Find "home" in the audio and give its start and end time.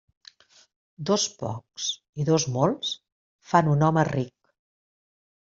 3.91-4.07